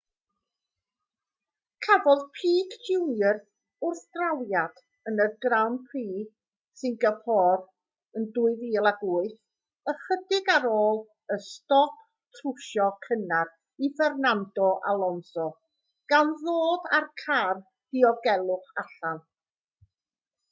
[1.87, 3.35] cafodd pique jr
[3.87, 4.79] wrthdrawiad
[5.11, 6.23] yn grand prix
[6.83, 7.59] singapore
[8.21, 9.35] yn 2008
[9.93, 10.97] ychydig ar ôl
[11.35, 12.01] y stop
[12.39, 13.51] trwsio cynnar
[13.89, 15.45] i fernando alonso
[16.15, 19.23] gan ddod â'r car diogelwch allan